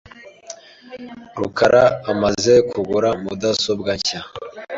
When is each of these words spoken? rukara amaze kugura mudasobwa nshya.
rukara 1.39 1.83
amaze 2.11 2.53
kugura 2.71 3.09
mudasobwa 3.23 3.91
nshya. 3.99 4.21